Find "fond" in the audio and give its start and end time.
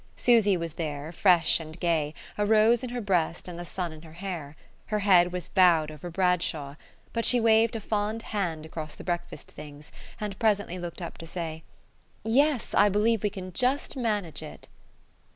7.79-8.23